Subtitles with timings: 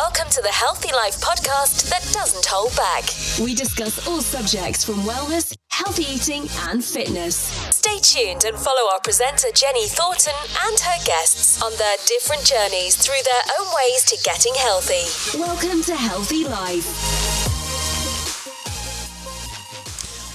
[0.00, 3.04] Welcome to the Healthy Life podcast that doesn't hold back.
[3.38, 7.36] We discuss all subjects from wellness, healthy eating, and fitness.
[7.68, 10.32] Stay tuned and follow our presenter Jenny Thornton
[10.64, 15.04] and her guests on their different journeys through their own ways to getting healthy.
[15.38, 16.88] Welcome to Healthy Life.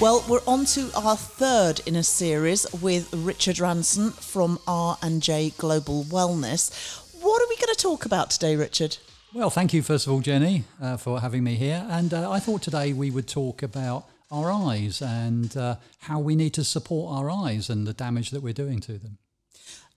[0.00, 6.02] Well, we're on to our third in a series with Richard Ranson from R&J Global
[6.02, 6.72] Wellness.
[7.20, 8.96] What are we going to talk about today, Richard?
[9.34, 11.86] Well, thank you, first of all, Jenny, uh, for having me here.
[11.88, 16.36] And uh, I thought today we would talk about our eyes and uh, how we
[16.36, 19.16] need to support our eyes and the damage that we're doing to them.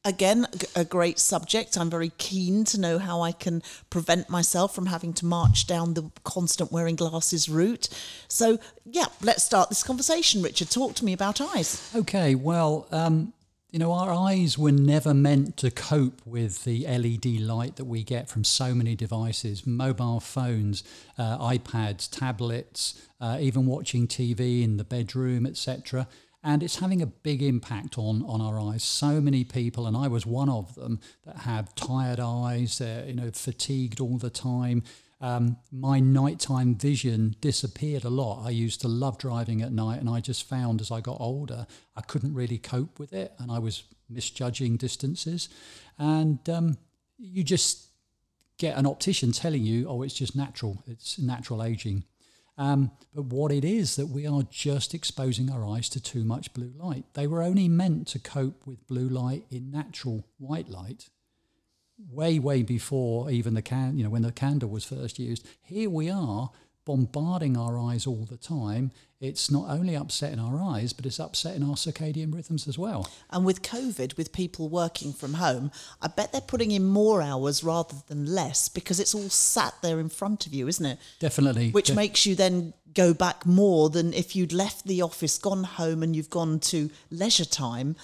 [0.06, 1.78] Again, a great subject.
[1.78, 5.96] I'm very keen to know how I can prevent myself from having to march down
[5.96, 7.90] the constant wearing glasses route.
[8.30, 10.70] So, yeah, let's start this conversation, Richard.
[10.70, 11.92] Talk to me about eyes.
[11.94, 13.34] Okay, well, um,
[13.76, 18.06] you know, our eyes were never meant to cope with the LED light that we
[18.06, 20.82] get from so many devices mobile phones,
[21.18, 26.08] uh, iPads, tablets, uh, even watching TV in the bedroom, etc.
[26.42, 28.82] And it's having a big impact on, on our eyes.
[28.82, 33.14] So many people, and I was one of them, that have tired eyes, they're you
[33.14, 34.84] know, fatigued all the time
[35.22, 38.46] um, my nighttime vision disappeared a lot.
[38.46, 41.68] I used to love driving at night, and I just found as I got older,
[41.96, 45.50] I couldn't really cope with it, and I was misjudging distances.
[45.98, 46.78] And um,
[47.18, 47.88] you just
[48.58, 52.04] get an optician telling you, oh, it's just natural, it's natural aging.
[52.58, 56.54] Um, but what it is that we are just exposing our eyes to too much
[56.54, 57.04] blue light.
[57.14, 61.10] They were only meant to cope with blue light in natural white light
[62.12, 65.48] way, way before even the can, you know, when the candle was first used.
[65.62, 66.52] Here we are
[66.86, 68.92] bombarding our eyes all the time.
[69.20, 73.10] It's not only upsetting our eyes, but it's upsetting our circadian rhythms as well.
[73.32, 77.64] And with COVID, with people working from home, I bet they're putting in more hours
[77.64, 81.00] rather than less because it's all sat there in front of you, isn't it?
[81.20, 81.72] Definitely.
[81.72, 86.04] Which makes you then go back more than if you'd left the office, gone home,
[86.04, 87.96] and you've gone to leisure time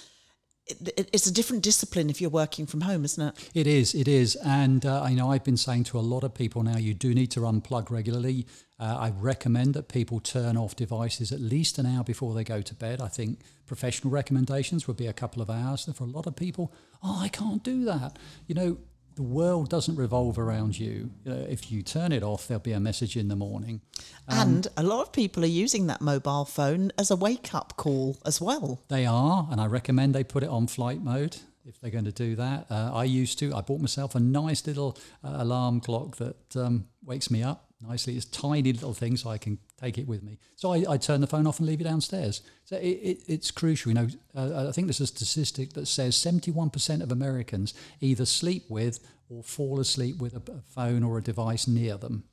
[0.67, 3.49] it's a different discipline if you're working from home, isn't it?
[3.53, 4.35] It is, it is.
[4.35, 7.13] And uh, I know I've been saying to a lot of people now, you do
[7.13, 8.45] need to unplug regularly.
[8.79, 12.61] Uh, I recommend that people turn off devices at least an hour before they go
[12.61, 13.01] to bed.
[13.01, 15.88] I think professional recommendations would be a couple of hours.
[15.88, 16.73] And for a lot of people,
[17.03, 18.17] oh, I can't do that.
[18.47, 18.78] You know,
[19.16, 21.11] the world doesn't revolve around you.
[21.25, 23.81] If you turn it off, there'll be a message in the morning.
[24.27, 27.75] Um, and a lot of people are using that mobile phone as a wake up
[27.77, 28.81] call as well.
[28.88, 32.11] They are, and I recommend they put it on flight mode if they're going to
[32.11, 32.67] do that.
[32.69, 33.53] Uh, I used to.
[33.53, 38.16] I bought myself a nice little uh, alarm clock that um, wakes me up nicely.
[38.16, 40.38] It's tiny little thing, so I can take it with me.
[40.56, 42.42] So I, I turn the phone off and leave it downstairs.
[42.66, 43.92] So it, it, it's crucial.
[43.92, 48.66] You know, uh, I think there's a statistic that says 71% of Americans either sleep
[48.70, 49.00] with
[49.30, 52.24] or fall asleep with a, a phone or a device near them.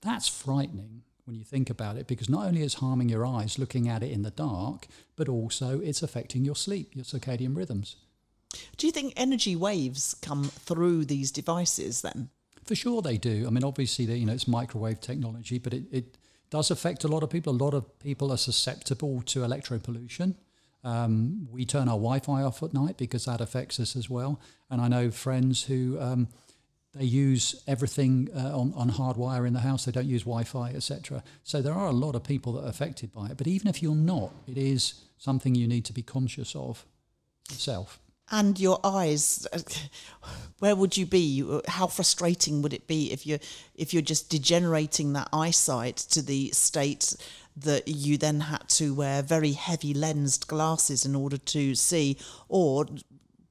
[0.00, 3.88] That's frightening when you think about it, because not only is harming your eyes looking
[3.88, 7.96] at it in the dark, but also it's affecting your sleep, your circadian rhythms.
[8.76, 12.30] Do you think energy waves come through these devices then?
[12.64, 13.44] For sure, they do.
[13.46, 16.18] I mean, obviously, they, you know, it's microwave technology, but it, it
[16.50, 17.52] does affect a lot of people.
[17.52, 20.34] A lot of people are susceptible to electropollution.
[20.84, 24.40] Um, we turn our Wi-Fi off at night because that affects us as well.
[24.70, 26.28] And I know friends who um,
[26.94, 29.84] they use everything uh, on, on hardwire in the house.
[29.84, 31.24] They don't use Wi-Fi, etc.
[31.42, 33.36] So there are a lot of people that are affected by it.
[33.36, 36.84] But even if you're not, it is something you need to be conscious of
[37.50, 37.98] yourself
[38.30, 39.46] and your eyes
[40.58, 41.44] where would you be?
[41.68, 43.38] How frustrating would it be if you
[43.74, 47.14] if you're just degenerating that eyesight to the state
[47.56, 52.16] that you then had to wear very heavy lensed glasses in order to see
[52.48, 52.86] or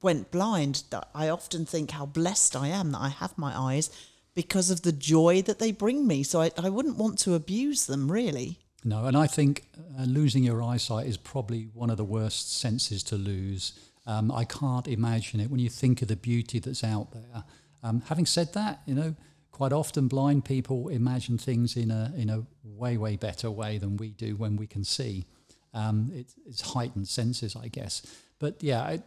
[0.02, 0.82] went blind?
[1.14, 3.90] I often think how blessed i am that i have my eyes
[4.34, 6.22] because of the joy that they bring me.
[6.22, 8.58] So i, I wouldn't want to abuse them really.
[8.84, 9.62] No and i think
[9.98, 13.72] uh, losing your eyesight is probably one of the worst senses to lose
[14.06, 17.44] um, I can't imagine it when you think of the beauty that's out there.
[17.82, 19.14] Um, having said that, you know,
[19.50, 23.96] quite often blind people imagine things in a in a way way better way than
[23.96, 25.24] we do when we can see.
[25.74, 28.02] Um, it, it's heightened senses, I guess.
[28.38, 29.02] But yeah, it,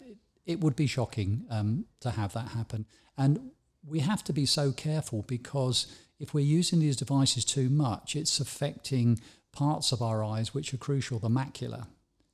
[0.45, 2.85] it would be shocking um, to have that happen,
[3.17, 3.51] and
[3.87, 5.87] we have to be so careful because
[6.19, 9.19] if we're using these devices too much, it's affecting
[9.51, 11.87] parts of our eyes which are crucial, the macula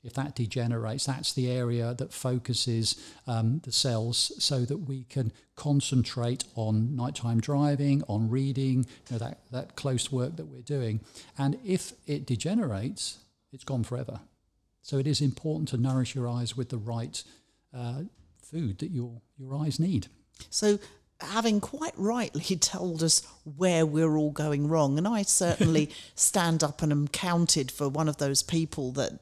[0.06, 5.32] if that degenerates, that's the area that focuses um, the cells so that we can
[5.56, 11.02] concentrate on nighttime driving, on reading, you know, that, that close work that we're doing.
[11.38, 13.18] And if it degenerates,
[13.52, 14.20] it's gone forever.
[14.84, 17.24] So it is important to nourish your eyes with the right
[17.74, 18.04] uh,
[18.44, 20.08] food that your, your eyes need.
[20.52, 20.78] So
[21.20, 25.00] having quite rightly told us where we're all going wrong.
[25.00, 29.20] And I certainly stand up and am counted for one of those people that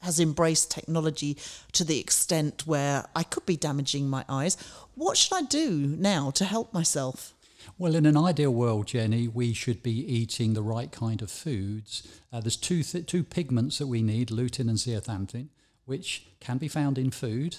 [0.00, 1.36] has embraced technology
[1.72, 4.56] to the extent where I could be damaging my eyes.
[4.94, 7.34] What should I do now to help myself?
[7.78, 12.06] Well, in an ideal world, Jenny, we should be eating the right kind of foods.
[12.32, 15.48] Uh, there's two th- two pigments that we need, lutein and zeaxanthin,
[15.84, 17.56] which can be found in food.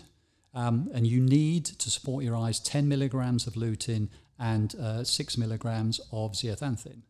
[0.53, 4.07] Um, and you need to support your eyes 10 milligrams of lutein
[4.39, 7.01] and uh, 6 milligrams of zeaxanthin.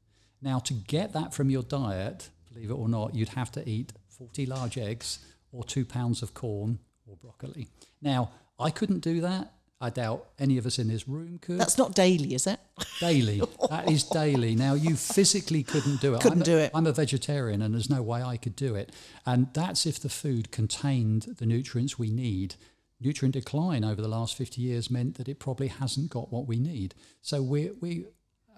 [0.42, 3.94] Now, to get that from your diet, believe it or not, you'd have to eat
[4.18, 5.20] 40 large eggs
[5.52, 7.68] or two pounds of corn or broccoli.
[8.02, 9.54] Now, I couldn't do that.
[9.80, 11.60] I doubt any of us in this room could.
[11.60, 12.60] That's not daily, is it?
[13.00, 13.42] Daily.
[13.70, 14.56] that is daily.
[14.56, 16.22] Now, you physically couldn't do it.
[16.22, 16.72] Couldn't I'm do it.
[16.74, 18.92] I'm a vegetarian and there's no way I could do it.
[19.26, 22.56] And that's if the food contained the nutrients we need.
[23.00, 26.58] Nutrient decline over the last 50 years meant that it probably hasn't got what we
[26.58, 26.96] need.
[27.22, 28.06] So we, we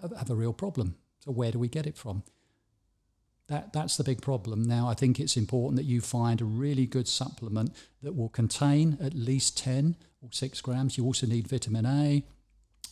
[0.00, 0.96] have a real problem.
[1.18, 2.22] So, where do we get it from?
[3.50, 4.62] That, that's the big problem.
[4.62, 8.96] Now, I think it's important that you find a really good supplement that will contain
[9.02, 10.96] at least 10 or 6 grams.
[10.96, 12.22] You also need vitamin A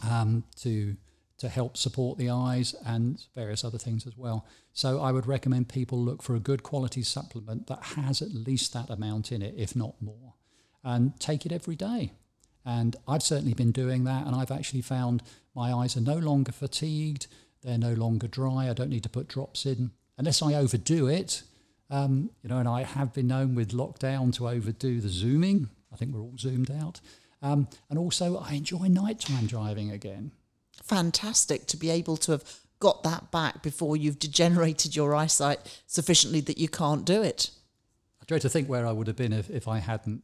[0.05, 0.97] um, to,
[1.39, 4.49] to help support the eyes and various other things as well.
[4.73, 8.73] So, I would recommend people look for a good quality supplement that has at least
[8.73, 10.35] that amount in it, if not more,
[10.83, 12.15] and take it every day.
[12.65, 15.23] And I've certainly been doing that, and I've actually found
[15.55, 17.29] my eyes are no longer fatigued,
[17.63, 21.43] they're no longer dry, I don't need to put drops in unless I overdo it,
[21.91, 25.71] um, you know, and I have been known with lockdown to overdo the zooming.
[25.93, 27.01] I think we're all zoomed out.
[27.41, 30.33] Um, and also, I enjoy nighttime driving again.
[30.83, 32.45] Fantastic to be able to have
[32.81, 37.51] got that back before you've degenerated your eyesight sufficiently that you can't do it.
[38.21, 40.23] I try to think where I would have been if, if I hadn't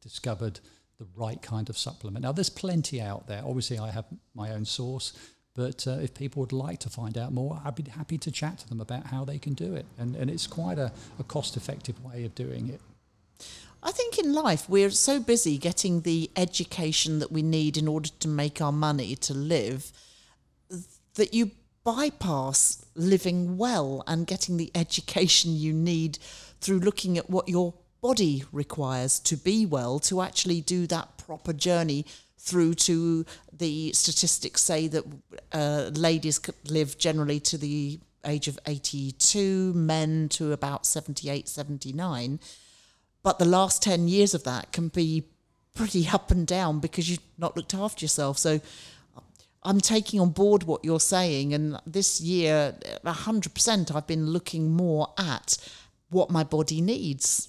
[0.00, 0.60] discovered
[0.98, 2.22] the right kind of supplement.
[2.22, 3.42] Now, there's plenty out there.
[3.44, 5.12] Obviously, I have my own source,
[5.54, 8.58] but uh, if people would like to find out more, I'd be happy to chat
[8.58, 9.86] to them about how they can do it.
[9.98, 12.80] And, and it's quite a, a cost effective way of doing it.
[13.82, 18.08] I think in life we're so busy getting the education that we need in order
[18.20, 19.92] to make our money to live
[21.14, 21.50] that you
[21.84, 26.18] bypass living well and getting the education you need
[26.62, 31.52] through looking at what your body requires to be well to actually do that proper
[31.52, 32.06] journey
[32.44, 35.04] through to the statistics say that
[35.52, 42.38] uh, ladies live generally to the age of 82, men to about 78, 79.
[43.22, 45.24] But the last 10 years of that can be
[45.74, 48.36] pretty up and down because you've not looked after yourself.
[48.36, 48.60] So
[49.62, 51.54] I'm taking on board what you're saying.
[51.54, 52.74] And this year,
[53.04, 55.56] 100%, I've been looking more at
[56.10, 57.48] what my body needs.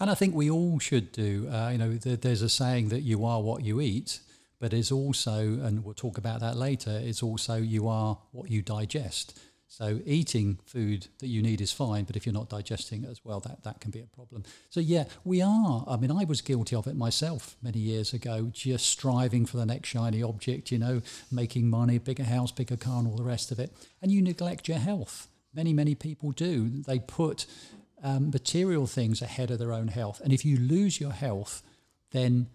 [0.00, 1.48] And I think we all should do.
[1.48, 4.18] Uh, you know, there's a saying that you are what you eat
[4.62, 8.62] but it's also, and we'll talk about that later, it's also you are what you
[8.62, 9.36] digest.
[9.66, 13.24] So eating food that you need is fine, but if you're not digesting it as
[13.24, 14.44] well, that, that can be a problem.
[14.70, 15.84] So yeah, we are.
[15.88, 19.66] I mean, I was guilty of it myself many years ago, just striving for the
[19.66, 23.50] next shiny object, you know, making money, bigger house, bigger car, and all the rest
[23.50, 23.72] of it.
[24.00, 25.26] And you neglect your health.
[25.52, 26.68] Many, many people do.
[26.68, 27.46] They put
[28.00, 30.20] um, material things ahead of their own health.
[30.22, 31.64] And if you lose your health,
[32.12, 32.46] then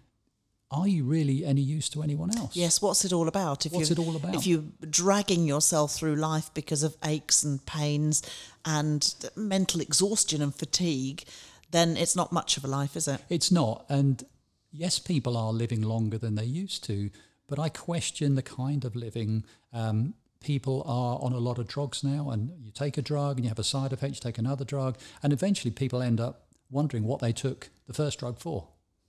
[0.70, 2.54] are you really any use to anyone else?
[2.54, 3.64] Yes, what's it all about?
[3.64, 4.34] If what's it all about?
[4.34, 8.22] If you're dragging yourself through life because of aches and pains
[8.64, 11.24] and mental exhaustion and fatigue,
[11.70, 13.20] then it's not much of a life, is it?
[13.30, 13.86] It's not.
[13.88, 14.22] And
[14.70, 17.10] yes, people are living longer than they used to,
[17.46, 19.44] but I question the kind of living.
[19.72, 23.44] Um, people are on a lot of drugs now, and you take a drug and
[23.46, 27.04] you have a side effect, you take another drug, and eventually people end up wondering
[27.04, 28.68] what they took the first drug for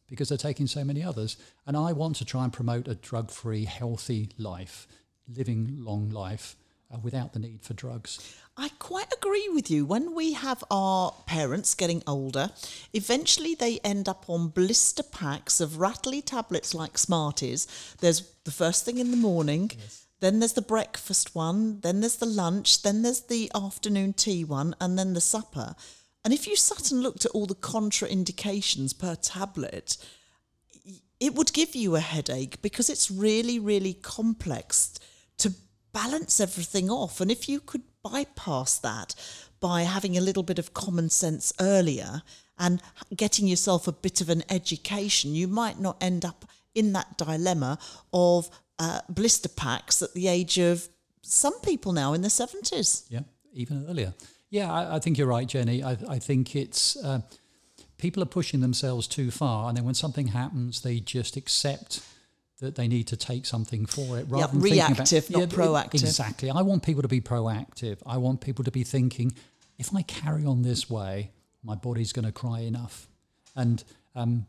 [0.10, 1.38] because they're taking so many others.
[1.66, 4.88] And I want to try and promote a drug free, healthy life,
[5.28, 6.56] living long life
[6.94, 8.36] uh, without the need for drugs.
[8.58, 9.86] I quite agree with you.
[9.86, 12.50] When we have our parents getting older,
[12.94, 17.68] eventually they end up on blister packs of rattly tablets like Smarties.
[18.00, 19.72] There's the first thing in the morning.
[19.80, 20.08] Yes.
[20.20, 24.76] Then there's the breakfast one, then there's the lunch, then there's the afternoon tea one,
[24.82, 25.76] and then the supper.
[26.24, 29.98] And if you sat and looked at all the contraindications per tablet,
[31.20, 35.00] it would give you a headache because it's really, really complex
[35.38, 35.54] to
[35.94, 37.22] balance everything off.
[37.22, 39.16] And if you could bypass that
[39.60, 42.22] by having a little bit of common sense earlier
[42.58, 42.82] and
[43.16, 46.46] getting yourself a bit of an education, you might not end up
[46.76, 47.78] in that dilemma
[48.14, 50.88] of uh, blister packs at the age of
[51.22, 53.06] some people now in the 70s.
[53.10, 53.22] Yeah,
[53.54, 54.14] even earlier.
[54.50, 55.84] Yeah, I, I think you're right, Jenny.
[55.84, 57.22] I, I think it's uh,
[57.98, 62.02] people are pushing themselves too far, and then when something happens, they just accept
[62.60, 66.04] that they need to take something for it rather than reactive, about, not yeah, proactive.
[66.04, 66.50] Exactly.
[66.50, 68.00] I want people to be proactive.
[68.06, 69.32] I want people to be thinking,
[69.78, 71.32] if I carry on this way,
[71.64, 73.08] my body's going to cry enough.
[73.56, 74.46] And um,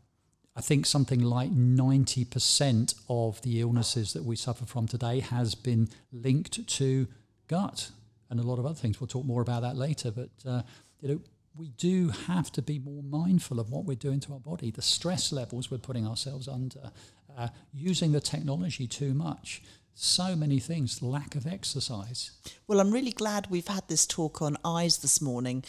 [0.55, 5.87] I think something like 90% of the illnesses that we suffer from today has been
[6.11, 7.07] linked to
[7.47, 7.91] gut
[8.31, 8.99] and a lot of other things.
[8.99, 10.09] We'll talk more about that later.
[10.09, 10.63] But, uh,
[11.01, 11.21] you know,
[11.55, 14.81] we do have to be more mindful of what we're doing to our body, the
[14.81, 16.91] stress levels we're putting ourselves under,
[17.37, 19.61] uh, using the technology too much.
[19.93, 22.31] So many things, lack of exercise.
[22.67, 25.65] Well, I'm really glad we've had this talk on eyes this morning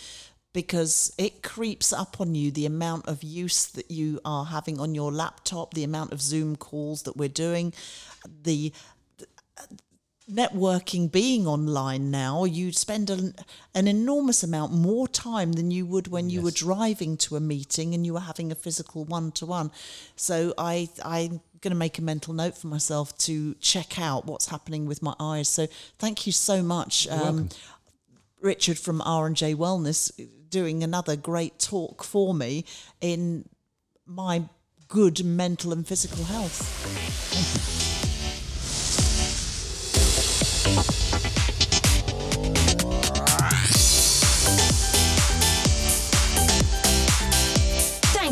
[0.52, 4.95] because it creeps up on you the amount of use that you are having on
[4.95, 7.73] your laptop, the amount of Zoom calls that we're doing,
[8.45, 8.73] the
[10.33, 13.35] networking being online now, you spend an,
[13.75, 17.95] an enormous amount more time than you would when you were driving to a meeting
[17.95, 19.71] and you were having a physical one to one.
[20.17, 24.47] So I I'm going to make a mental note for myself to check out what's
[24.47, 25.49] happening with my eyes.
[25.49, 27.49] So thank you so much, um,
[28.41, 30.11] Richard from R and J Wellness,
[30.49, 32.65] doing another great talk for me
[33.01, 33.49] in
[34.05, 34.45] my
[34.89, 37.92] good mental and physical health.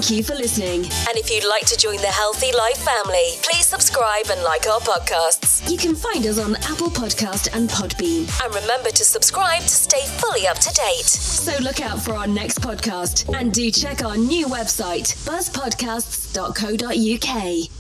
[0.00, 0.87] Thank you for listening.
[1.09, 4.80] And if you'd like to join the Healthy Life family, please subscribe and like our
[4.80, 5.71] podcasts.
[5.71, 8.26] You can find us on Apple Podcast and Podbean.
[8.42, 11.04] And remember to subscribe to stay fully up to date.
[11.04, 17.79] So look out for our next podcast and do check our new website, buzzpodcasts.co.uk.